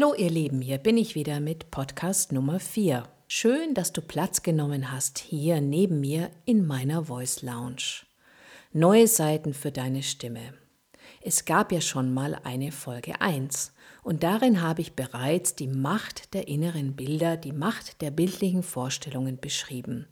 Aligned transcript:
Hallo 0.00 0.14
ihr 0.14 0.30
Lieben, 0.30 0.60
hier 0.60 0.78
bin 0.78 0.96
ich 0.96 1.16
wieder 1.16 1.40
mit 1.40 1.72
Podcast 1.72 2.30
Nummer 2.30 2.60
4. 2.60 3.02
Schön, 3.26 3.74
dass 3.74 3.92
du 3.92 4.00
Platz 4.00 4.44
genommen 4.44 4.92
hast 4.92 5.18
hier 5.18 5.60
neben 5.60 5.98
mir 5.98 6.30
in 6.44 6.68
meiner 6.68 7.06
Voice 7.06 7.42
Lounge. 7.42 8.04
Neue 8.72 9.08
Seiten 9.08 9.54
für 9.54 9.72
deine 9.72 10.04
Stimme. 10.04 10.54
Es 11.20 11.46
gab 11.46 11.72
ja 11.72 11.80
schon 11.80 12.14
mal 12.14 12.38
eine 12.44 12.70
Folge 12.70 13.20
1 13.20 13.74
und 14.04 14.22
darin 14.22 14.62
habe 14.62 14.82
ich 14.82 14.94
bereits 14.94 15.56
die 15.56 15.66
Macht 15.66 16.32
der 16.32 16.46
inneren 16.46 16.94
Bilder, 16.94 17.36
die 17.36 17.50
Macht 17.50 18.00
der 18.00 18.12
bildlichen 18.12 18.62
Vorstellungen 18.62 19.40
beschrieben. 19.40 20.06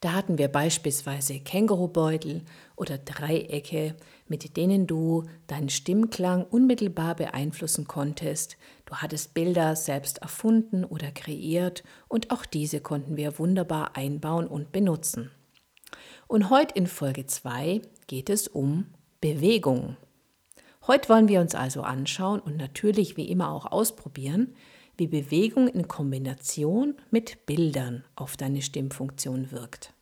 Da 0.00 0.14
hatten 0.14 0.38
wir 0.38 0.48
beispielsweise 0.48 1.40
Kängurubeutel 1.40 2.42
oder 2.74 2.96
Dreiecke, 2.96 3.94
mit 4.28 4.56
denen 4.56 4.86
du 4.86 5.24
deinen 5.46 5.68
Stimmklang 5.68 6.44
unmittelbar 6.44 7.16
beeinflussen 7.16 7.86
konntest. 7.86 8.56
Du 8.86 8.96
hattest 8.96 9.34
Bilder 9.34 9.76
selbst 9.76 10.18
erfunden 10.18 10.86
oder 10.86 11.10
kreiert 11.10 11.84
und 12.08 12.30
auch 12.30 12.46
diese 12.46 12.80
konnten 12.80 13.18
wir 13.18 13.38
wunderbar 13.38 13.94
einbauen 13.94 14.46
und 14.46 14.72
benutzen. 14.72 15.30
Und 16.28 16.48
heute 16.48 16.74
in 16.76 16.86
Folge 16.86 17.26
2 17.26 17.82
geht 18.06 18.30
es 18.30 18.48
um 18.48 18.86
Bewegung. 19.20 19.98
Heute 20.86 21.10
wollen 21.10 21.28
wir 21.28 21.42
uns 21.42 21.54
also 21.54 21.82
anschauen 21.82 22.40
und 22.40 22.56
natürlich 22.56 23.18
wie 23.18 23.28
immer 23.28 23.50
auch 23.52 23.70
ausprobieren, 23.70 24.54
wie 24.96 25.06
Bewegung 25.06 25.68
in 25.68 25.88
Kombination 25.88 26.94
mit 27.10 27.46
Bildern 27.46 28.04
auf 28.16 28.36
deine 28.36 28.62
Stimmfunktion 28.62 29.50
wirkt. 29.50 29.94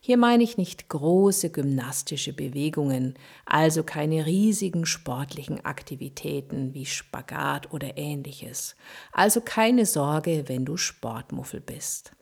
Hier 0.00 0.16
meine 0.16 0.42
ich 0.42 0.56
nicht 0.56 0.88
große 0.88 1.50
gymnastische 1.50 2.32
Bewegungen, 2.32 3.14
also 3.46 3.82
keine 3.82 4.26
riesigen 4.26 4.86
sportlichen 4.86 5.64
Aktivitäten 5.64 6.74
wie 6.74 6.86
Spagat 6.86 7.72
oder 7.72 7.98
ähnliches. 7.98 8.76
Also 9.12 9.40
keine 9.40 9.86
Sorge, 9.86 10.44
wenn 10.46 10.64
du 10.64 10.76
Sportmuffel 10.76 11.60
bist. 11.60 12.12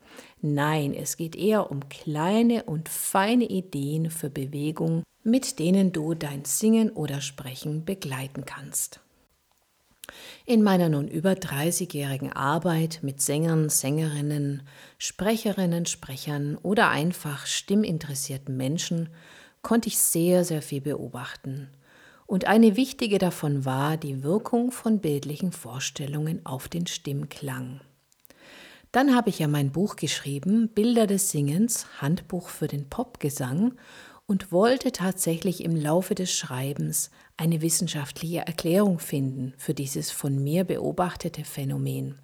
Nein, 0.40 0.94
es 0.94 1.16
geht 1.16 1.36
eher 1.36 1.70
um 1.70 1.88
kleine 1.88 2.64
und 2.64 2.88
feine 2.88 3.44
Ideen 3.44 4.10
für 4.10 4.30
Bewegung, 4.30 5.02
mit 5.22 5.58
denen 5.58 5.92
du 5.92 6.14
dein 6.14 6.44
Singen 6.44 6.90
oder 6.90 7.20
Sprechen 7.20 7.84
begleiten 7.84 8.44
kannst. 8.44 9.00
In 10.46 10.62
meiner 10.62 10.88
nun 10.88 11.08
über 11.08 11.32
30-jährigen 11.32 12.32
Arbeit 12.32 13.00
mit 13.02 13.20
Sängern, 13.20 13.68
Sängerinnen, 13.68 14.62
Sprecherinnen, 14.98 15.86
Sprechern 15.86 16.56
oder 16.56 16.88
einfach 16.90 17.46
stimminteressierten 17.46 18.56
Menschen 18.56 19.08
konnte 19.62 19.88
ich 19.88 19.98
sehr, 19.98 20.44
sehr 20.44 20.62
viel 20.62 20.80
beobachten. 20.80 21.68
Und 22.26 22.46
eine 22.46 22.76
wichtige 22.76 23.18
davon 23.18 23.64
war 23.64 23.96
die 23.96 24.22
Wirkung 24.22 24.70
von 24.70 25.00
bildlichen 25.00 25.52
Vorstellungen 25.52 26.44
auf 26.44 26.68
den 26.68 26.86
Stimmklang. 26.86 27.80
Dann 28.92 29.14
habe 29.14 29.28
ich 29.28 29.38
ja 29.38 29.48
mein 29.48 29.70
Buch 29.70 29.96
geschrieben, 29.96 30.68
Bilder 30.68 31.06
des 31.06 31.30
Singens, 31.30 31.86
Handbuch 32.00 32.48
für 32.48 32.68
den 32.68 32.88
Popgesang, 32.88 33.74
und 34.28 34.52
wollte 34.52 34.92
tatsächlich 34.92 35.64
im 35.64 35.74
Laufe 35.74 36.14
des 36.14 36.30
Schreibens 36.30 37.10
eine 37.38 37.62
wissenschaftliche 37.62 38.40
Erklärung 38.40 38.98
finden 38.98 39.54
für 39.56 39.72
dieses 39.72 40.10
von 40.10 40.44
mir 40.44 40.64
beobachtete 40.64 41.44
Phänomen. 41.44 42.18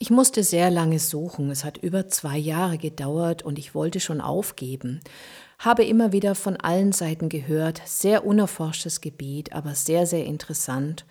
Ich 0.00 0.10
musste 0.10 0.42
sehr 0.42 0.70
lange 0.70 0.98
suchen, 0.98 1.50
es 1.50 1.64
hat 1.64 1.78
über 1.78 2.08
zwei 2.08 2.36
Jahre 2.36 2.76
gedauert 2.76 3.42
und 3.42 3.58
ich 3.58 3.74
wollte 3.74 4.00
schon 4.00 4.20
aufgeben, 4.20 5.00
habe 5.60 5.84
immer 5.84 6.12
wieder 6.12 6.34
von 6.34 6.56
allen 6.56 6.92
Seiten 6.92 7.28
gehört, 7.28 7.82
sehr 7.84 8.26
unerforschtes 8.26 9.00
Gebiet, 9.00 9.52
aber 9.52 9.76
sehr, 9.76 10.06
sehr 10.06 10.24
interessant 10.24 11.04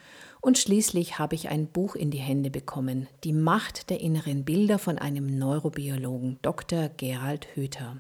und 0.48 0.58
schließlich 0.58 1.20
habe 1.20 1.36
ich 1.36 1.50
ein 1.50 1.68
Buch 1.68 1.94
in 1.94 2.10
die 2.10 2.20
Hände 2.20 2.50
bekommen, 2.50 3.10
Die 3.26 3.34
Macht 3.34 3.90
der 3.90 4.00
inneren 4.00 4.46
Bilder 4.46 4.80
von 4.80 4.98
einem 4.98 5.26
Neurobiologen, 5.26 6.40
Dr. 6.42 6.88
Gerald 6.96 7.50
Hüther. 7.54 7.98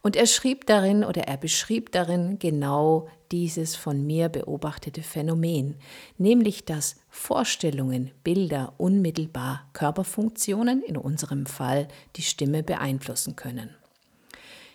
Und 0.00 0.14
er 0.14 0.26
schrieb 0.26 0.66
darin 0.66 1.02
oder 1.02 1.22
er 1.22 1.36
beschrieb 1.36 1.90
darin 1.90 2.38
genau 2.38 3.08
dieses 3.32 3.74
von 3.74 4.06
mir 4.06 4.28
beobachtete 4.28 5.02
Phänomen, 5.02 5.78
nämlich 6.16 6.64
dass 6.64 6.94
Vorstellungen, 7.08 8.12
Bilder 8.22 8.72
unmittelbar 8.76 9.68
Körperfunktionen, 9.72 10.84
in 10.84 10.96
unserem 10.96 11.44
Fall 11.44 11.88
die 12.14 12.22
Stimme, 12.22 12.62
beeinflussen 12.62 13.34
können. 13.34 13.74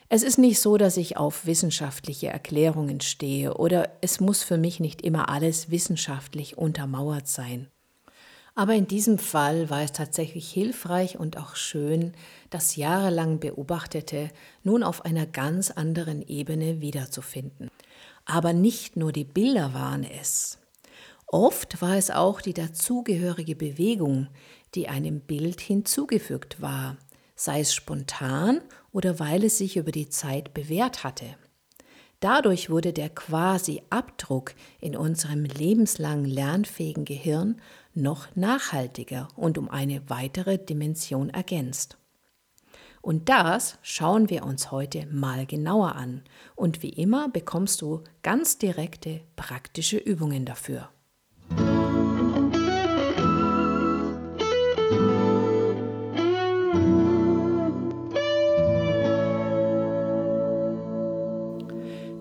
Es 0.07 0.21
ist 0.21 0.38
nicht 0.38 0.59
so, 0.59 0.77
dass 0.77 0.97
ich 0.97 1.17
auf 1.17 1.47
wissenschaftliche 1.47 2.27
Erklärungen 2.27 3.01
stehe 3.01 3.55
oder 3.55 3.89
es 4.01 4.19
muss 4.19 4.43
für 4.43 4.57
mich 4.57 4.79
nicht 4.79 5.01
immer 5.01 5.29
alles 5.29 5.71
wissenschaftlich 5.71 6.57
untermauert 6.57 7.27
sein. 7.27 7.67
Aber 8.53 8.73
in 8.73 8.88
diesem 8.88 9.17
Fall 9.17 9.69
war 9.69 9.81
es 9.81 9.91
tatsächlich 9.91 10.49
hilfreich 10.49 11.19
und 11.19 11.38
auch 11.38 11.55
schön, 11.55 12.13
das 12.51 12.77
jahrelang 12.77 13.39
Beobachtete 13.39 14.29
nun 14.63 14.83
auf 14.83 15.03
einer 15.03 15.25
ganz 15.25 15.71
anderen 15.71 16.21
Ebene 16.21 16.79
wiederzufinden. 16.79 17.69
Aber 18.25 18.53
nicht 18.53 18.95
nur 18.95 19.11
die 19.11 19.25
Bilder 19.25 19.73
waren 19.73 20.05
es. 20.05 20.59
Oft 21.27 21.81
war 21.81 21.97
es 21.97 22.11
auch 22.11 22.39
die 22.39 22.53
dazugehörige 22.53 23.55
Bewegung, 23.55 24.27
die 24.75 24.88
einem 24.88 25.19
Bild 25.19 25.59
hinzugefügt 25.59 26.61
war, 26.61 26.95
sei 27.35 27.59
es 27.59 27.73
spontan 27.73 28.61
oder 28.95 29.19
weil 29.19 29.44
es 29.44 29.57
sich 29.57 29.75
über 29.75 29.91
die 29.91 30.07
Zeit 30.07 30.53
bewährt 30.53 31.03
hatte. 31.03 31.25
Dadurch 32.22 32.69
wurde 32.69 32.94
der 32.94 33.09
quasi 33.09 33.81
Abdruck 33.89 34.56
in 34.79 34.95
unserem 34.95 35.44
lebenslang 35.44 36.23
lernfähigen 36.23 37.03
Gehirn 37.03 37.59
noch 37.94 38.33
nachhaltiger 38.38 39.28
und 39.35 39.57
um 39.57 39.69
eine 39.69 40.09
weitere 40.09 40.57
Dimension 40.57 41.29
ergänzt. 41.29 41.97
Und 43.01 43.28
das 43.28 43.78
schauen 43.81 44.29
wir 44.29 44.45
uns 44.45 44.72
heute 44.72 45.06
mal 45.07 45.45
genauer 45.45 45.95
an. 45.95 46.23
Und 46.56 46.81
wie 46.81 46.89
immer 46.89 47.27
bekommst 47.27 47.81
du 47.81 48.01
ganz 48.23 48.59
direkte 48.59 49.19
praktische 49.35 49.97
Übungen 49.97 50.45
dafür. 50.45 50.89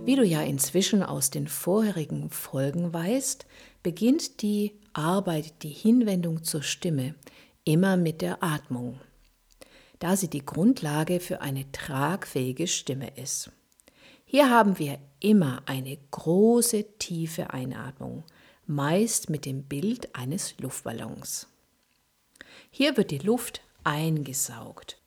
Wie 0.07 0.17
du 0.17 0.23
ja 0.23 0.43
inzwischen 0.43 1.03
aus 1.03 1.31
den 1.31 1.49
vorherigen 1.49 2.29
Folgen 2.29 2.93
weißt, 2.93 3.47
beginnt 3.83 4.43
die 4.43 4.75
Arbeit, 4.93 5.63
die 5.63 5.71
Hinwendung 5.71 6.45
zur 6.45 6.63
Stimme 6.63 7.15
immer 7.65 7.97
mit 7.97 8.21
der 8.21 8.43
Atmung, 8.43 9.01
da 10.01 10.15
sie 10.15 10.29
die 10.29 10.45
Grundlage 10.45 11.21
für 11.21 11.41
eine 11.41 11.73
tragfähige 11.73 12.67
Stimme 12.67 13.17
ist. 13.17 13.51
Hier 14.27 14.51
haben 14.51 14.79
wir 14.79 14.99
immer 15.21 15.63
eine 15.65 15.97
große, 16.11 16.99
tiefe 16.99 17.55
Einatmung, 17.55 18.25
meist 18.67 19.31
mit 19.31 19.47
dem 19.47 19.63
Bild 19.63 20.15
eines 20.15 20.59
Luftballons. 20.59 21.49
Hier 22.71 22.99
wird 22.99 23.11
die 23.11 23.19
Luft 23.19 23.63
eingesaugt 23.85 24.99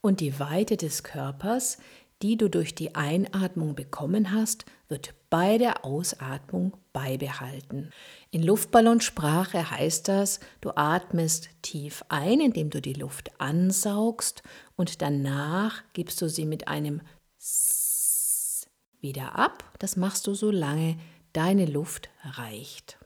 und 0.00 0.18
die 0.18 0.40
Weite 0.40 0.76
des 0.76 1.04
Körpers 1.04 1.78
die 2.22 2.36
du 2.36 2.48
durch 2.48 2.74
die 2.74 2.94
Einatmung 2.94 3.74
bekommen 3.74 4.32
hast, 4.32 4.64
wird 4.88 5.14
bei 5.28 5.58
der 5.58 5.84
Ausatmung 5.84 6.76
beibehalten. 6.92 7.90
In 8.30 8.42
Luftballonsprache 8.42 9.70
heißt 9.70 10.08
das, 10.08 10.40
du 10.60 10.70
atmest 10.76 11.50
tief 11.62 12.04
ein, 12.08 12.40
indem 12.40 12.70
du 12.70 12.80
die 12.80 12.94
Luft 12.94 13.30
ansaugst 13.38 14.42
und 14.76 15.02
danach 15.02 15.82
gibst 15.92 16.22
du 16.22 16.28
sie 16.28 16.46
mit 16.46 16.68
einem 16.68 17.02
S 17.38 18.66
wieder 19.00 19.36
ab. 19.36 19.64
Das 19.78 19.96
machst 19.96 20.26
du 20.26 20.34
so 20.34 20.50
lange 20.50 20.96
deine 21.32 21.66
Luft 21.66 22.08
reicht. 22.22 22.98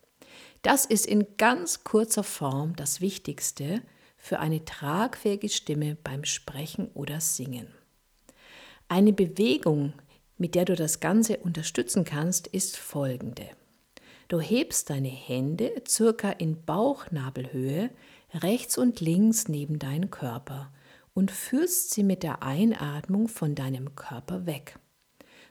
Das 0.63 0.85
ist 0.85 1.07
in 1.07 1.37
ganz 1.37 1.85
kurzer 1.85 2.23
Form 2.23 2.77
das 2.77 3.01
Wichtigste 3.01 3.83
für 4.17 4.39
eine 4.39 4.65
tragfähige 4.65 5.49
Stimme 5.49 5.97
beim 6.05 6.25
Sprechen 6.25 6.89
oder 6.93 7.21
Singen. 7.21 7.80
Eine 8.91 9.13
Bewegung, 9.13 9.93
mit 10.37 10.57
der 10.57 10.65
du 10.65 10.75
das 10.75 10.99
Ganze 10.99 11.37
unterstützen 11.37 12.03
kannst, 12.03 12.49
ist 12.49 12.77
folgende. 12.77 13.49
Du 14.27 14.41
hebst 14.41 14.91
deine 14.91 15.09
Hände 15.09 15.81
circa 15.87 16.33
in 16.33 16.65
Bauchnabelhöhe 16.65 17.91
rechts 18.35 18.77
und 18.77 19.01
links 19.01 19.47
neben 19.47 19.79
deinen 19.79 20.11
Körper 20.11 20.73
und 21.15 21.31
führst 21.31 21.93
sie 21.93 22.03
mit 22.03 22.25
der 22.25 22.43
Einatmung 22.43 23.29
von 23.29 23.55
deinem 23.55 23.95
Körper 23.95 24.45
weg. 24.45 24.77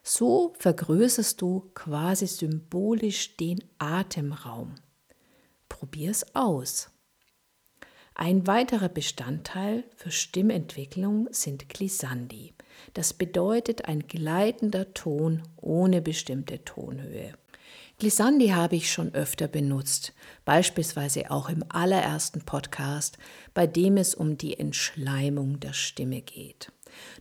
So 0.04 0.54
vergrößerst 0.60 1.42
du 1.42 1.72
quasi 1.74 2.28
symbolisch 2.28 3.38
den 3.38 3.64
Atemraum. 3.78 4.76
Probier's 5.70 6.36
aus. 6.36 6.90
Ein 8.16 8.48
weiterer 8.48 8.90
Bestandteil 8.90 9.86
für 9.96 10.12
Stimmentwicklung 10.12 11.30
sind 11.32 11.70
Glissandi. 11.70 12.54
Das 12.94 13.14
bedeutet 13.14 13.86
ein 13.86 14.08
gleitender 14.08 14.94
Ton 14.94 15.44
ohne 15.58 16.02
bestimmte 16.02 16.64
Tonhöhe. 16.64 17.34
Glissandi 18.00 18.50
habe 18.50 18.78
ich 18.78 18.90
schon 18.90 19.14
öfter 19.14 19.50
benutzt, 19.50 20.14
beispielsweise 20.46 21.32
auch 21.32 21.50
im 21.50 21.66
allerersten 21.68 22.42
Podcast, 22.46 23.18
bei 23.54 23.68
dem 23.68 23.98
es 23.98 24.16
um 24.16 24.38
die 24.38 24.58
Entschleimung 24.58 25.60
der 25.60 25.74
Stimme 25.74 26.22
geht. 26.22 26.72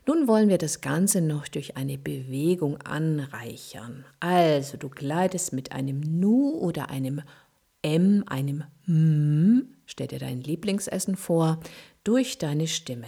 Nun 0.07 0.29
wollen 0.29 0.49
wir 0.49 0.59
das 0.59 0.81
Ganze 0.81 1.21
noch 1.21 1.49
durch 1.49 1.77
eine 1.77 1.99
Bewegung 1.99 2.81
anreichern. 2.83 4.05
Also 4.21 4.77
du 4.77 4.89
gleitest 4.89 5.53
mit 5.53 5.73
einem 5.73 6.01
Nu 6.01 6.51
oder 6.51 6.91
einem 6.91 7.23
M, 7.83 8.23
einem 8.29 8.65
M, 8.87 9.75
stell 9.85 10.07
dir 10.07 10.21
dein 10.21 10.41
Lieblingsessen 10.41 11.17
vor, 11.17 11.61
durch 12.05 12.39
deine 12.39 12.69
Stimme. 12.69 13.07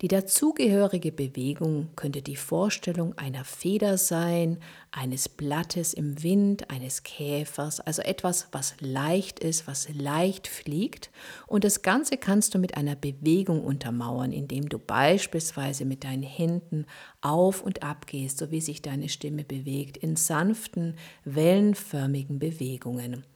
Die 0.00 0.08
dazugehörige 0.08 1.12
Bewegung 1.12 1.90
könnte 1.94 2.22
die 2.22 2.36
Vorstellung 2.36 3.18
einer 3.18 3.44
Feder 3.44 3.98
sein, 3.98 4.56
eines 4.90 5.28
Blattes 5.28 5.92
im 5.92 6.22
Wind, 6.22 6.70
eines 6.70 7.02
Käfers, 7.02 7.80
also 7.80 8.00
etwas, 8.00 8.48
was 8.50 8.76
leicht 8.80 9.40
ist, 9.40 9.66
was 9.66 9.90
leicht 9.92 10.48
fliegt. 10.48 11.10
Und 11.46 11.64
das 11.64 11.82
Ganze 11.82 12.16
kannst 12.16 12.54
du 12.54 12.58
mit 12.58 12.78
einer 12.78 12.96
Bewegung 12.96 13.62
untermauern, 13.62 14.32
indem 14.32 14.70
du 14.70 14.78
beispielsweise 14.78 15.84
mit 15.84 16.04
deinen 16.04 16.22
Händen 16.22 16.86
auf 17.20 17.62
und 17.62 17.82
ab 17.82 18.06
gehst, 18.06 18.38
so 18.38 18.50
wie 18.50 18.62
sich 18.62 18.80
deine 18.80 19.10
Stimme 19.10 19.44
bewegt, 19.44 19.98
in 19.98 20.16
sanften, 20.16 20.96
wellenförmigen 21.26 22.38
Bewegungen. 22.38 23.26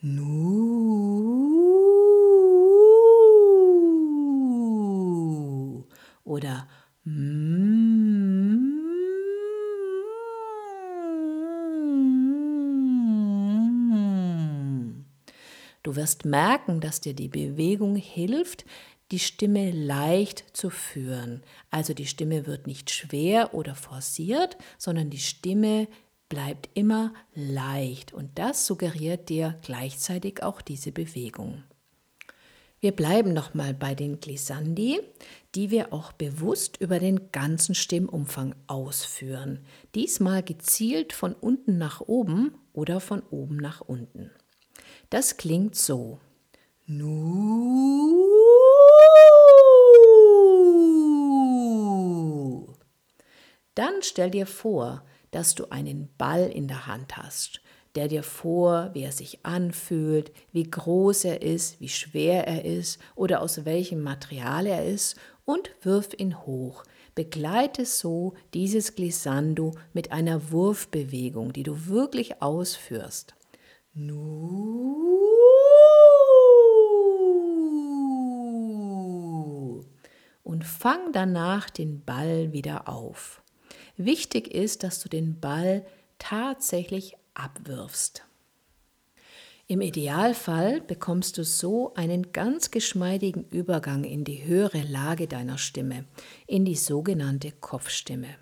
Nu 0.00 1.77
oder 6.28 6.68
Du 15.82 15.96
wirst 15.96 16.26
merken, 16.26 16.80
dass 16.80 17.00
dir 17.00 17.14
die 17.14 17.28
Bewegung 17.28 17.96
hilft, 17.96 18.66
die 19.10 19.18
Stimme 19.18 19.70
leicht 19.70 20.44
zu 20.52 20.68
führen. 20.68 21.42
Also 21.70 21.94
die 21.94 22.06
Stimme 22.06 22.46
wird 22.46 22.66
nicht 22.66 22.90
schwer 22.90 23.54
oder 23.54 23.74
forciert, 23.74 24.58
sondern 24.76 25.08
die 25.08 25.18
Stimme 25.18 25.88
bleibt 26.28 26.68
immer 26.74 27.14
leicht 27.34 28.12
und 28.12 28.38
das 28.38 28.66
suggeriert 28.66 29.30
dir 29.30 29.58
gleichzeitig 29.62 30.42
auch 30.42 30.60
diese 30.60 30.92
Bewegung. 30.92 31.62
Wir 32.80 32.92
bleiben 32.92 33.32
nochmal 33.32 33.74
bei 33.74 33.96
den 33.96 34.20
Glissandi, 34.20 35.00
die 35.56 35.70
wir 35.72 35.92
auch 35.92 36.12
bewusst 36.12 36.76
über 36.76 37.00
den 37.00 37.32
ganzen 37.32 37.74
Stimmumfang 37.74 38.54
ausführen. 38.68 39.64
Diesmal 39.96 40.44
gezielt 40.44 41.12
von 41.12 41.34
unten 41.34 41.76
nach 41.76 42.00
oben 42.00 42.54
oder 42.72 43.00
von 43.00 43.22
oben 43.30 43.56
nach 43.56 43.80
unten. 43.80 44.30
Das 45.10 45.36
klingt 45.36 45.74
so. 45.74 46.20
Nu. 46.86 48.28
Dann 53.74 53.94
stell 54.02 54.30
dir 54.30 54.46
vor, 54.46 55.04
dass 55.32 55.54
du 55.56 55.70
einen 55.70 56.08
Ball 56.16 56.48
in 56.48 56.68
der 56.68 56.86
Hand 56.86 57.16
hast 57.16 57.60
Stell 57.98 58.06
dir 58.06 58.22
vor, 58.22 58.90
wie 58.92 59.02
er 59.02 59.10
sich 59.10 59.44
anfühlt, 59.44 60.30
wie 60.52 60.62
groß 60.62 61.24
er 61.24 61.42
ist, 61.42 61.80
wie 61.80 61.88
schwer 61.88 62.46
er 62.46 62.64
ist 62.64 63.00
oder 63.16 63.42
aus 63.42 63.64
welchem 63.64 64.04
Material 64.04 64.66
er 64.66 64.86
ist 64.86 65.16
und 65.44 65.72
wirf 65.82 66.10
ihn 66.16 66.46
hoch. 66.46 66.84
Begleite 67.16 67.84
so 67.84 68.34
dieses 68.54 68.94
Glissando 68.94 69.72
mit 69.94 70.12
einer 70.12 70.52
Wurfbewegung, 70.52 71.52
die 71.52 71.64
du 71.64 71.88
wirklich 71.88 72.40
ausführst. 72.40 73.34
Und 80.44 80.64
fang 80.64 81.10
danach 81.12 81.68
den 81.68 82.04
Ball 82.04 82.52
wieder 82.52 82.88
auf. 82.88 83.42
Wichtig 83.96 84.54
ist, 84.54 84.84
dass 84.84 85.00
du 85.00 85.08
den 85.08 85.40
Ball 85.40 85.84
tatsächlich 86.20 87.17
abwirfst. 87.38 88.24
Im 89.70 89.82
Idealfall 89.82 90.80
bekommst 90.80 91.36
du 91.36 91.44
so 91.44 91.92
einen 91.94 92.32
ganz 92.32 92.70
geschmeidigen 92.70 93.44
Übergang 93.50 94.04
in 94.04 94.24
die 94.24 94.46
höhere 94.46 94.80
Lage 94.80 95.28
deiner 95.28 95.58
Stimme, 95.58 96.06
in 96.46 96.64
die 96.64 96.74
sogenannte 96.74 97.52
Kopfstimme. 97.52 98.36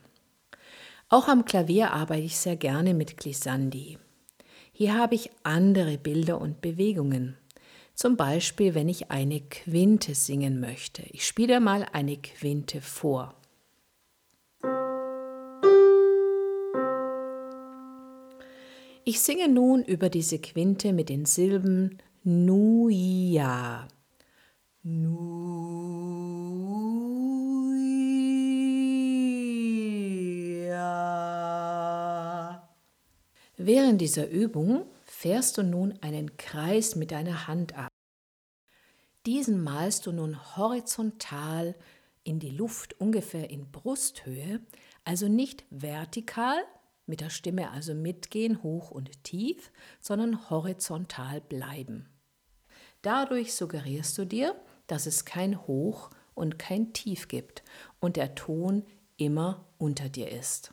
Auch 1.09 1.27
am 1.27 1.45
Klavier 1.45 1.93
arbeite 1.93 2.23
ich 2.23 2.37
sehr 2.37 2.57
gerne 2.57 2.95
mit 2.95 3.17
Glissandi. 3.17 3.99
Hier 4.73 4.95
habe 4.95 5.17
ich 5.17 5.31
andere 5.43 5.99
Bilder 5.99 6.41
und 6.41 6.61
Bewegungen. 6.61 7.37
Zum 7.95 8.17
Beispiel, 8.17 8.75
wenn 8.75 8.89
ich 8.89 9.11
eine 9.11 9.41
Quinte 9.41 10.15
singen 10.15 10.61
möchte. 10.61 11.03
Ich 11.11 11.27
spiele 11.27 11.61
mal 11.61 11.87
eine 11.93 12.19
Quinte 12.19 12.81
vor. 12.81 13.35
Ich 19.09 19.21
singe 19.21 19.47
nun 19.47 19.85
über 19.85 20.09
diese 20.11 20.41
Quinte 20.41 20.93
mit 20.93 21.11
den 21.11 21.27
Silben 21.27 21.99
Nuia. 22.25 23.87
Nuia. 24.83 25.29
Während 33.57 34.01
dieser 34.01 34.29
Übung 34.29 34.87
fährst 35.05 35.57
du 35.57 35.63
nun 35.63 35.97
einen 36.01 36.37
Kreis 36.37 36.97
mit 36.97 37.13
deiner 37.13 37.47
Hand 37.47 37.79
ab. 37.79 37.93
Diesen 39.25 39.63
malst 39.63 40.07
du 40.07 40.13
nun 40.13 40.57
horizontal 40.57 41.77
in 42.25 42.41
die 42.41 42.51
Luft, 42.51 43.01
ungefähr 43.01 43.51
in 43.51 43.71
Brusthöhe, 43.71 44.59
also 45.05 45.29
nicht 45.29 45.65
vertikal, 45.71 46.59
mit 47.07 47.21
der 47.21 47.31
Stimme 47.31 47.71
also 47.71 47.95
mitgehen, 47.95 48.63
hoch 48.63 48.91
und 48.91 49.23
tief, 49.25 49.73
sondern 50.01 50.51
horizontal 50.51 51.41
bleiben. 51.41 52.09
Dadurch 53.03 53.55
suggerierst 53.55 54.19
du 54.19 54.25
dir, 54.25 54.55
dass 54.87 55.07
es 55.07 55.25
kein 55.25 55.67
Hoch 55.67 56.11
und 56.35 56.59
kein 56.59 56.93
Tief 56.93 57.29
gibt 57.29 57.63
und 58.01 58.17
der 58.17 58.35
Ton 58.35 58.85
immer 59.17 59.65
unter 59.79 60.09
dir 60.09 60.31
ist. 60.31 60.73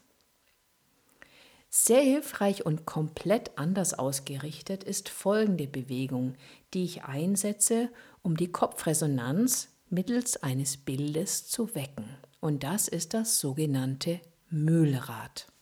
Sehr 1.69 2.01
hilfreich 2.01 2.65
und 2.65 2.85
komplett 2.85 3.57
anders 3.57 3.95
ausgerichtet 3.95 4.83
ist 4.83 5.09
folgende 5.09 5.67
Bewegung, 5.67 6.35
die 6.73 6.83
ich 6.83 7.03
einsetze, 7.03 7.89
um 8.21 8.37
die 8.37 8.51
Kopfresonanz 8.51 9.69
mittels 9.89 10.37
eines 10.43 10.77
Bildes 10.77 11.47
zu 11.47 11.73
wecken. 11.73 12.05
Und 12.39 12.63
das 12.63 12.87
ist 12.87 13.15
das 13.15 13.39
sogenannte 13.39 14.19
Mühlrad. 14.49 15.52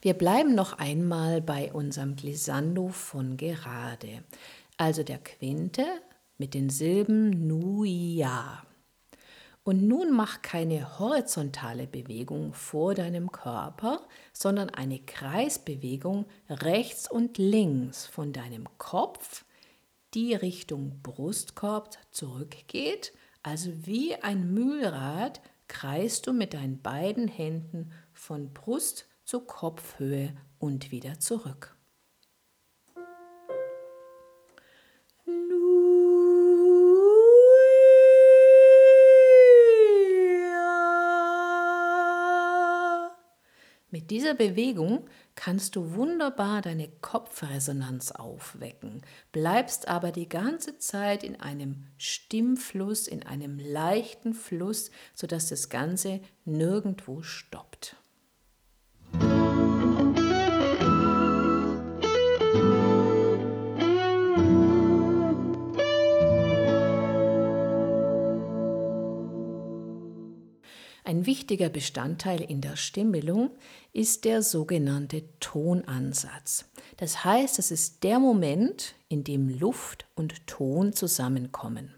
Wir 0.00 0.14
bleiben 0.14 0.54
noch 0.54 0.74
einmal 0.74 1.40
bei 1.40 1.72
unserem 1.72 2.16
Glissando 2.16 2.88
von 2.88 3.36
gerade, 3.36 4.22
also 4.76 5.02
der 5.02 5.18
Quinte 5.18 5.84
mit 6.38 6.54
den 6.54 6.68
Silben 6.68 7.46
Nuia. 7.46 8.62
Und 9.64 9.82
nun 9.82 10.12
mach 10.12 10.42
keine 10.42 11.00
horizontale 11.00 11.88
Bewegung 11.88 12.52
vor 12.52 12.94
deinem 12.94 13.32
Körper, 13.32 14.06
sondern 14.32 14.70
eine 14.70 15.00
Kreisbewegung 15.00 16.26
rechts 16.48 17.10
und 17.10 17.36
links 17.38 18.06
von 18.06 18.32
deinem 18.32 18.68
Kopf, 18.78 19.44
die 20.14 20.34
Richtung 20.34 21.00
Brustkorb 21.02 21.98
zurückgeht. 22.12 23.12
Also 23.42 23.70
wie 23.86 24.14
ein 24.14 24.54
Mühlrad 24.54 25.40
kreist 25.66 26.28
du 26.28 26.32
mit 26.32 26.54
deinen 26.54 26.80
beiden 26.80 27.26
Händen 27.26 27.90
von 28.12 28.52
Brust 28.52 29.06
zu 29.26 29.40
Kopfhöhe 29.40 30.34
und 30.58 30.92
wieder 30.92 31.18
zurück. 31.18 31.76
Mit 43.90 44.10
dieser 44.10 44.34
Bewegung 44.34 45.08
kannst 45.34 45.74
du 45.74 45.94
wunderbar 45.94 46.60
deine 46.60 46.88
Kopfresonanz 46.88 48.12
aufwecken, 48.12 49.02
bleibst 49.32 49.88
aber 49.88 50.12
die 50.12 50.28
ganze 50.28 50.78
Zeit 50.78 51.24
in 51.24 51.40
einem 51.40 51.86
Stimmfluss, 51.96 53.08
in 53.08 53.24
einem 53.24 53.58
leichten 53.58 54.34
Fluss, 54.34 54.90
sodass 55.14 55.48
das 55.48 55.68
Ganze 55.68 56.20
nirgendwo 56.44 57.22
stoppt. 57.22 57.96
Ein 71.06 71.24
wichtiger 71.24 71.68
Bestandteil 71.68 72.40
in 72.40 72.60
der 72.60 72.74
Stimmbildung 72.74 73.52
ist 73.92 74.24
der 74.24 74.42
sogenannte 74.42 75.22
Tonansatz. 75.38 76.64
Das 76.96 77.24
heißt, 77.24 77.60
es 77.60 77.70
ist 77.70 78.02
der 78.02 78.18
Moment, 78.18 78.96
in 79.08 79.22
dem 79.22 79.48
Luft 79.48 80.06
und 80.16 80.48
Ton 80.48 80.94
zusammenkommen. 80.94 81.94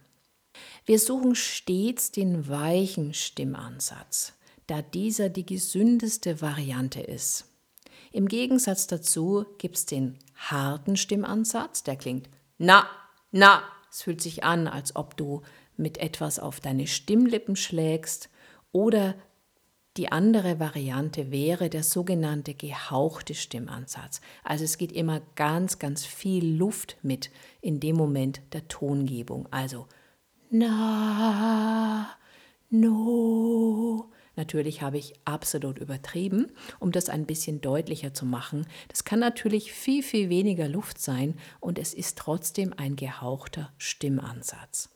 Wir 0.84 0.98
suchen 0.98 1.34
stets 1.34 2.12
den 2.12 2.50
weichen 2.50 3.14
Stimmansatz, 3.14 4.34
da 4.66 4.82
dieser 4.82 5.30
die 5.30 5.46
gesündeste 5.46 6.42
Variante 6.42 7.00
ist. 7.00 7.46
Im 8.12 8.28
Gegensatz 8.28 8.88
dazu 8.88 9.46
gibt 9.56 9.76
es 9.76 9.86
den 9.86 10.18
harten 10.34 10.98
Stimmansatz, 10.98 11.82
der 11.82 11.96
klingt 11.96 12.28
na, 12.58 12.86
na. 13.30 13.62
Es 13.90 14.02
fühlt 14.02 14.20
sich 14.20 14.44
an, 14.44 14.68
als 14.68 14.96
ob 14.96 15.16
du 15.16 15.40
mit 15.78 15.96
etwas 15.96 16.38
auf 16.38 16.60
deine 16.60 16.86
Stimmlippen 16.86 17.56
schlägst 17.56 18.28
oder 18.72 19.14
die 19.96 20.12
andere 20.12 20.60
Variante 20.60 21.32
wäre 21.32 21.68
der 21.68 21.82
sogenannte 21.82 22.54
gehauchte 22.54 23.34
Stimmansatz. 23.34 24.20
Also 24.44 24.62
es 24.62 24.78
geht 24.78 24.92
immer 24.92 25.20
ganz, 25.34 25.80
ganz 25.80 26.04
viel 26.04 26.56
Luft 26.56 26.96
mit 27.02 27.30
in 27.60 27.80
dem 27.80 27.96
Moment 27.96 28.40
der 28.52 28.68
Tongebung. 28.68 29.48
Also 29.50 29.88
na, 30.50 32.08
no. 32.70 34.10
Natürlich 34.36 34.82
habe 34.82 34.98
ich 34.98 35.14
absolut 35.24 35.78
übertrieben, 35.78 36.52
um 36.78 36.92
das 36.92 37.08
ein 37.08 37.26
bisschen 37.26 37.60
deutlicher 37.60 38.14
zu 38.14 38.24
machen. 38.24 38.68
Das 38.86 39.02
kann 39.02 39.18
natürlich 39.18 39.72
viel, 39.72 40.04
viel 40.04 40.28
weniger 40.28 40.68
Luft 40.68 41.00
sein 41.00 41.34
und 41.58 41.76
es 41.76 41.92
ist 41.92 42.16
trotzdem 42.18 42.72
ein 42.76 42.94
gehauchter 42.94 43.72
Stimmansatz. 43.78 44.90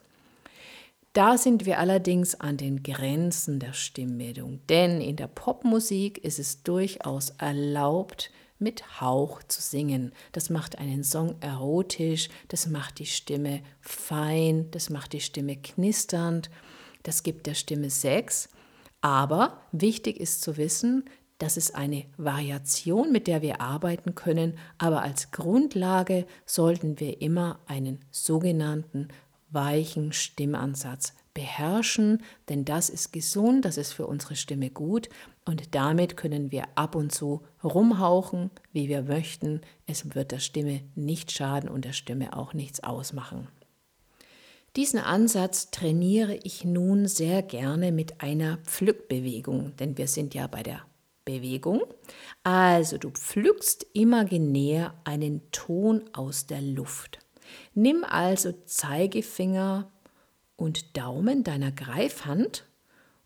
Da 1.13 1.37
sind 1.37 1.67
wir 1.67 1.77
allerdings 1.77 2.33
an 2.33 2.57
den 2.57 2.81
Grenzen 2.81 3.59
der 3.59 3.73
Stimmbildung, 3.73 4.61
denn 4.67 4.99
in 4.99 5.15
der 5.15 5.27
Popmusik 5.27 6.17
ist 6.17 6.39
es 6.39 6.63
durchaus 6.63 7.29
erlaubt, 7.37 8.31
mit 8.57 8.99
Hauch 8.99 9.43
zu 9.43 9.61
singen. 9.61 10.11
Das 10.31 10.49
macht 10.49 10.79
einen 10.79 11.03
Song 11.03 11.35
erotisch, 11.39 12.29
das 12.47 12.67
macht 12.67 12.97
die 12.97 13.05
Stimme 13.05 13.61
fein, 13.79 14.71
das 14.71 14.89
macht 14.89 15.13
die 15.13 15.19
Stimme 15.19 15.55
knisternd, 15.57 16.49
das 17.03 17.21
gibt 17.21 17.45
der 17.45 17.53
Stimme 17.53 17.91
Sex. 17.91 18.49
Aber 19.01 19.61
wichtig 19.71 20.19
ist 20.19 20.41
zu 20.41 20.57
wissen, 20.57 21.05
das 21.37 21.57
ist 21.57 21.75
eine 21.75 22.05
Variation, 22.17 23.11
mit 23.11 23.27
der 23.27 23.43
wir 23.43 23.61
arbeiten 23.61 24.15
können, 24.15 24.57
aber 24.79 25.03
als 25.03 25.29
Grundlage 25.29 26.25
sollten 26.45 26.99
wir 26.99 27.21
immer 27.21 27.59
einen 27.67 27.99
sogenannten 28.09 29.09
weichen 29.53 30.11
Stimmansatz 30.13 31.13
beherrschen, 31.33 32.23
denn 32.49 32.63
das 32.65 32.89
ist 32.89 33.11
gesund, 33.11 33.65
das 33.65 33.77
ist 33.77 33.93
für 33.93 34.05
unsere 34.05 34.35
Stimme 34.35 34.69
gut 34.69 35.09
und 35.45 35.75
damit 35.75 36.15
können 36.15 36.51
wir 36.51 36.65
ab 36.75 36.95
und 36.95 37.11
zu 37.11 37.41
rumhauchen, 37.63 38.51
wie 38.71 38.87
wir 38.87 39.03
möchten. 39.03 39.61
Es 39.87 40.15
wird 40.15 40.31
der 40.31 40.39
Stimme 40.39 40.81
nicht 40.95 41.31
schaden 41.31 41.69
und 41.69 41.85
der 41.85 41.93
Stimme 41.93 42.37
auch 42.37 42.53
nichts 42.53 42.83
ausmachen. 42.83 43.47
Diesen 44.75 44.99
Ansatz 44.99 45.69
trainiere 45.69 46.35
ich 46.43 46.65
nun 46.65 47.07
sehr 47.07 47.43
gerne 47.43 47.91
mit 47.91 48.21
einer 48.21 48.57
Pflückbewegung, 48.57 49.75
denn 49.77 49.97
wir 49.97 50.07
sind 50.07 50.33
ja 50.33 50.47
bei 50.47 50.63
der 50.63 50.81
Bewegung. 51.25 51.81
Also 52.43 52.97
du 52.97 53.11
pflückst 53.11 53.85
imaginär 53.93 54.95
einen 55.03 55.41
Ton 55.51 56.03
aus 56.13 56.47
der 56.47 56.61
Luft. 56.61 57.22
Nimm 57.73 58.03
also 58.03 58.53
Zeigefinger 58.65 59.91
und 60.55 60.97
Daumen 60.97 61.43
deiner 61.43 61.71
Greifhand 61.71 62.65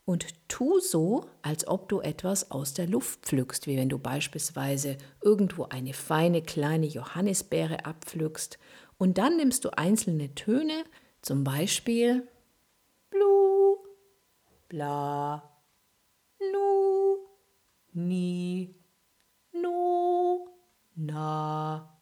und 0.07 0.25
tu 0.48 0.79
so, 0.79 1.25
als 1.41 1.67
ob 1.67 1.89
du 1.89 2.00
etwas 2.00 2.50
aus 2.50 2.74
der 2.74 2.88
Luft 2.88 3.25
pflückst, 3.25 3.67
wie 3.67 3.75
wenn 3.75 3.89
du 3.89 4.00
beispielsweise 4.00 4.96
irgendwo 5.22 5.65
eine 5.65 5.93
feine 5.93 6.41
kleine 6.41 6.86
Johannisbeere 6.86 7.86
abpflückst. 7.86 8.57
Und 8.98 9.17
dann 9.17 9.36
nimmst 9.36 9.65
du 9.65 9.77
einzelne 9.77 10.34
Töne, 10.34 10.86
zum 11.22 11.43
Beispiel 11.43 12.25
Blu, 13.10 13.79
Bla, 14.69 15.43
Nu, 16.39 17.17
Ni, 17.91 18.74
No, 19.51 20.48
Na, 20.96 21.97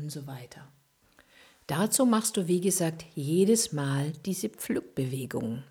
und 0.00 0.10
so 0.10 0.26
weiter. 0.26 0.68
Dazu 1.66 2.04
machst 2.04 2.36
du, 2.36 2.48
wie 2.48 2.60
gesagt, 2.60 3.04
jedes 3.14 3.72
Mal 3.72 4.12
diese 4.26 4.48
Pflückbewegung. 4.48 5.62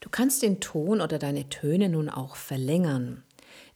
Du 0.00 0.10
kannst 0.10 0.42
den 0.42 0.60
Ton 0.60 1.00
oder 1.00 1.18
deine 1.18 1.48
Töne 1.48 1.88
nun 1.88 2.10
auch 2.10 2.36
verlängern. 2.36 3.24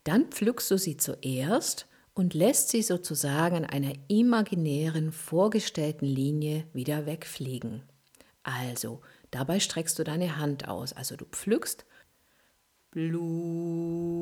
Dann 0.05 0.27
pflückst 0.27 0.71
du 0.71 0.77
sie 0.77 0.99
zuerst 0.99 1.87
und 2.13 2.35
lässt 2.35 2.69
sie 2.69 2.83
sozusagen 2.83 3.57
an 3.57 3.65
einer 3.65 3.93
imaginären 4.09 5.13
vorgestellten 5.13 6.05
Linie 6.07 6.67
wieder 6.75 7.07
wegfliegen. 7.07 7.83
Also, 8.43 9.01
dabei 9.31 9.61
streckst 9.61 9.99
du 9.99 10.05
deine 10.05 10.37
Hand 10.37 10.69
aus. 10.69 10.93
Also 10.93 11.17
du 11.17 11.25
pflückst 11.25 11.87
Blue 12.91 14.19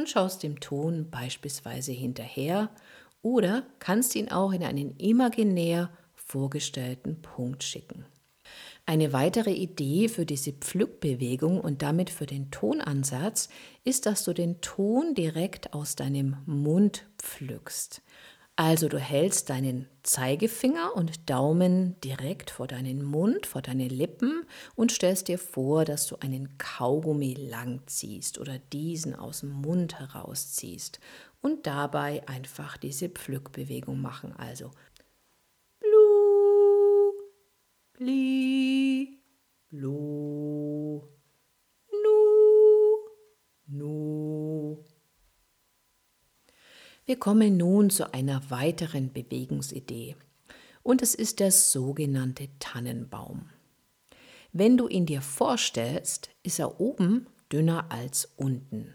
und 0.00 0.08
schaust 0.08 0.42
dem 0.42 0.60
Ton 0.60 1.10
beispielsweise 1.10 1.92
hinterher 1.92 2.70
oder 3.22 3.66
kannst 3.78 4.16
ihn 4.16 4.30
auch 4.30 4.52
in 4.52 4.64
einen 4.64 4.96
imaginär 4.96 5.90
vorgestellten 6.14 7.20
Punkt 7.20 7.62
schicken. 7.62 8.06
Eine 8.86 9.12
weitere 9.12 9.52
Idee 9.52 10.08
für 10.08 10.24
diese 10.24 10.52
Pflückbewegung 10.52 11.60
und 11.60 11.82
damit 11.82 12.08
für 12.08 12.24
den 12.24 12.50
Tonansatz 12.50 13.50
ist, 13.84 14.06
dass 14.06 14.24
du 14.24 14.32
den 14.32 14.62
Ton 14.62 15.14
direkt 15.14 15.74
aus 15.74 15.96
deinem 15.96 16.38
Mund 16.46 17.06
pflückst. 17.18 18.02
Also 18.62 18.90
du 18.90 18.98
hältst 18.98 19.48
deinen 19.48 19.88
Zeigefinger 20.02 20.94
und 20.94 21.30
Daumen 21.30 21.98
direkt 22.02 22.50
vor 22.50 22.66
deinen 22.66 23.02
Mund, 23.02 23.46
vor 23.46 23.62
deine 23.62 23.88
Lippen 23.88 24.44
und 24.74 24.92
stellst 24.92 25.28
dir 25.28 25.38
vor, 25.38 25.86
dass 25.86 26.06
du 26.06 26.16
einen 26.16 26.58
Kaugummi 26.58 27.32
lang 27.32 27.80
ziehst 27.86 28.38
oder 28.38 28.58
diesen 28.58 29.14
aus 29.14 29.40
dem 29.40 29.48
Mund 29.52 29.98
herausziehst 29.98 31.00
und 31.40 31.66
dabei 31.66 32.22
einfach 32.28 32.76
diese 32.76 33.08
Pflückbewegung 33.08 33.98
machen. 33.98 34.34
Also 34.36 34.72
Blu, 35.78 37.14
Bli, 37.94 39.22
Blu, 39.70 41.08
Nu, 41.90 43.08
Nu. 43.68 44.84
Wir 47.10 47.18
kommen 47.18 47.56
nun 47.56 47.90
zu 47.90 48.14
einer 48.14 48.40
weiteren 48.50 49.12
Bewegungsidee 49.12 50.14
und 50.84 51.02
es 51.02 51.16
ist 51.16 51.40
der 51.40 51.50
sogenannte 51.50 52.46
Tannenbaum. 52.60 53.50
Wenn 54.52 54.76
du 54.76 54.86
ihn 54.86 55.06
dir 55.06 55.20
vorstellst, 55.20 56.30
ist 56.44 56.60
er 56.60 56.78
oben 56.78 57.26
dünner 57.50 57.86
als 57.88 58.28
unten. 58.36 58.94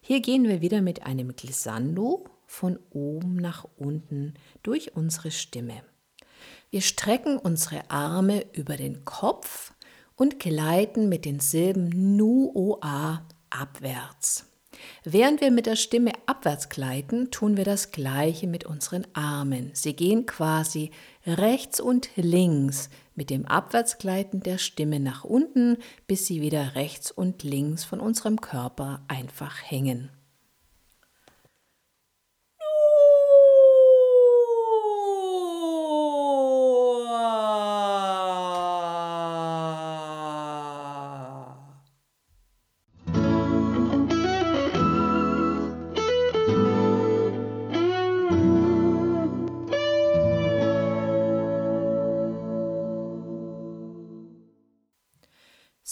Hier 0.00 0.20
gehen 0.20 0.44
wir 0.44 0.60
wieder 0.60 0.80
mit 0.80 1.06
einem 1.06 1.34
Glissando 1.34 2.24
von 2.46 2.78
oben 2.90 3.34
nach 3.34 3.66
unten 3.76 4.34
durch 4.62 4.94
unsere 4.94 5.32
Stimme. 5.32 5.82
Wir 6.70 6.82
strecken 6.82 7.36
unsere 7.36 7.90
Arme 7.90 8.46
über 8.52 8.76
den 8.76 9.04
Kopf 9.04 9.74
und 10.14 10.38
gleiten 10.38 11.08
mit 11.08 11.24
den 11.24 11.40
Silben 11.40 12.14
Nu, 12.14 12.52
O, 12.54 12.78
A 12.80 13.26
abwärts. 13.50 14.53
Während 15.04 15.40
wir 15.40 15.50
mit 15.50 15.66
der 15.66 15.76
Stimme 15.76 16.12
abwärts 16.26 16.68
gleiten, 16.68 17.30
tun 17.30 17.56
wir 17.56 17.64
das 17.64 17.90
gleiche 17.90 18.46
mit 18.46 18.64
unseren 18.64 19.06
Armen. 19.12 19.70
Sie 19.74 19.94
gehen 19.94 20.26
quasi 20.26 20.90
rechts 21.26 21.80
und 21.80 22.10
links 22.16 22.90
mit 23.14 23.30
dem 23.30 23.46
Abwärtsgleiten 23.46 24.40
der 24.40 24.58
Stimme 24.58 25.00
nach 25.00 25.24
unten, 25.24 25.78
bis 26.06 26.26
sie 26.26 26.40
wieder 26.40 26.74
rechts 26.74 27.10
und 27.10 27.42
links 27.42 27.84
von 27.84 28.00
unserem 28.00 28.40
Körper 28.40 29.02
einfach 29.08 29.56
hängen. 29.62 30.10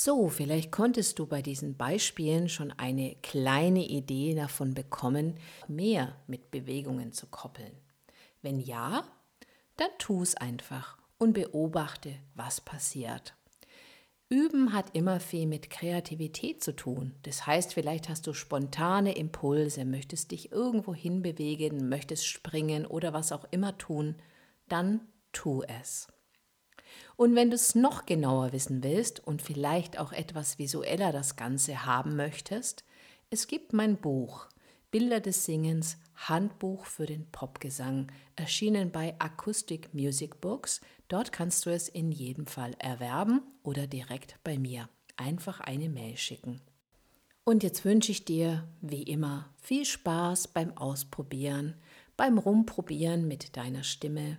So, 0.04 0.28
vielleicht 0.28 0.72
konntest 0.72 1.20
du 1.20 1.26
bei 1.26 1.42
diesen 1.42 1.76
Beispielen 1.76 2.48
schon 2.48 2.72
eine 2.72 3.14
kleine 3.22 3.86
Idee 3.86 4.34
davon 4.34 4.74
bekommen, 4.74 5.36
mehr 5.68 6.16
mit 6.26 6.50
Bewegungen 6.50 7.12
zu 7.12 7.28
koppeln. 7.28 7.70
Wenn 8.40 8.58
ja, 8.58 9.04
dann 9.76 9.90
tu 9.98 10.20
es 10.20 10.34
einfach 10.34 10.98
und 11.18 11.34
beobachte, 11.34 12.16
was 12.34 12.60
passiert. 12.60 13.36
Üben 14.28 14.72
hat 14.72 14.86
immer 14.92 15.20
viel 15.20 15.46
mit 15.46 15.70
Kreativität 15.70 16.64
zu 16.64 16.74
tun. 16.74 17.14
Das 17.22 17.46
heißt, 17.46 17.72
vielleicht 17.72 18.08
hast 18.08 18.26
du 18.26 18.32
spontane 18.32 19.14
Impulse, 19.16 19.84
möchtest 19.84 20.32
dich 20.32 20.50
irgendwo 20.50 20.96
hinbewegen, 20.96 21.88
möchtest 21.88 22.26
springen 22.26 22.86
oder 22.86 23.12
was 23.12 23.30
auch 23.30 23.46
immer 23.52 23.78
tun, 23.78 24.16
dann 24.66 25.02
tu 25.30 25.62
es. 25.62 26.08
Und 27.16 27.34
wenn 27.34 27.50
du 27.50 27.56
es 27.56 27.74
noch 27.74 28.06
genauer 28.06 28.52
wissen 28.52 28.82
willst 28.82 29.20
und 29.26 29.42
vielleicht 29.42 29.98
auch 29.98 30.12
etwas 30.12 30.58
visueller 30.58 31.12
das 31.12 31.36
Ganze 31.36 31.86
haben 31.86 32.16
möchtest, 32.16 32.84
es 33.30 33.46
gibt 33.46 33.72
mein 33.72 33.96
Buch 33.96 34.48
Bilder 34.92 35.20
des 35.20 35.46
Singens 35.46 35.96
Handbuch 36.14 36.84
für 36.84 37.06
den 37.06 37.26
Popgesang, 37.32 38.12
erschienen 38.36 38.92
bei 38.92 39.14
Acoustic 39.18 39.92
Music 39.94 40.40
Books. 40.40 40.82
Dort 41.08 41.32
kannst 41.32 41.64
du 41.64 41.70
es 41.70 41.88
in 41.88 42.12
jedem 42.12 42.46
Fall 42.46 42.74
erwerben 42.78 43.42
oder 43.62 43.86
direkt 43.86 44.38
bei 44.44 44.58
mir. 44.58 44.88
Einfach 45.16 45.60
eine 45.60 45.88
Mail 45.88 46.18
schicken. 46.18 46.60
Und 47.44 47.62
jetzt 47.62 47.84
wünsche 47.84 48.12
ich 48.12 48.24
dir, 48.24 48.68
wie 48.82 49.02
immer, 49.02 49.48
viel 49.60 49.84
Spaß 49.84 50.48
beim 50.48 50.76
Ausprobieren, 50.76 51.74
beim 52.16 52.38
Rumprobieren 52.38 53.26
mit 53.26 53.56
deiner 53.56 53.82
Stimme. 53.82 54.38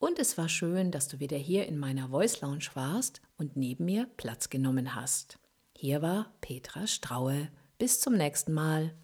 Und 0.00 0.18
es 0.18 0.38
war 0.38 0.48
schön, 0.48 0.90
dass 0.90 1.08
du 1.08 1.20
wieder 1.20 1.36
hier 1.36 1.66
in 1.66 1.78
meiner 1.78 2.08
Voice 2.08 2.40
Lounge 2.40 2.70
warst 2.72 3.20
und 3.36 3.54
neben 3.54 3.84
mir 3.84 4.08
Platz 4.16 4.48
genommen 4.48 4.94
hast. 4.94 5.38
Hier 5.76 6.00
war 6.00 6.32
Petra 6.40 6.86
Straue. 6.86 7.48
Bis 7.76 8.00
zum 8.00 8.14
nächsten 8.14 8.54
Mal. 8.54 8.94